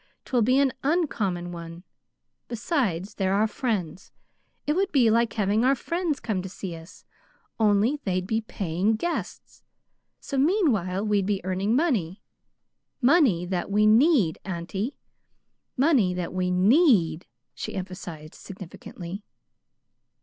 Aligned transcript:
'Twill 0.25 0.41
be 0.41 0.57
an 0.57 0.73
uncommon 0.81 1.51
one. 1.51 1.83
Besides, 2.47 3.13
they're 3.13 3.35
our 3.35 3.45
friends. 3.45 4.11
It 4.65 4.73
would 4.73 4.91
be 4.91 5.11
like 5.11 5.33
having 5.33 5.63
our 5.63 5.75
friends 5.75 6.19
come 6.19 6.41
to 6.41 6.49
see 6.49 6.75
us; 6.75 7.05
only 7.59 7.99
they'd 8.03 8.25
be 8.25 8.41
PAYING 8.41 8.95
guests, 8.95 9.61
so 10.19 10.39
meanwhile 10.39 11.05
we'd 11.05 11.27
be 11.27 11.39
earning 11.45 11.75
money 11.75 12.23
money 12.99 13.45
that 13.45 13.69
we 13.69 13.85
NEED, 13.85 14.39
auntie, 14.43 14.97
money 15.77 16.15
that 16.15 16.33
we 16.33 16.49
need," 16.49 17.27
she 17.53 17.75
emphasized 17.75 18.33
significantly. 18.33 19.23